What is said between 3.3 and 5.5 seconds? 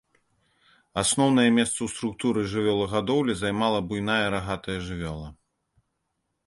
займала буйная рагатая жывёла.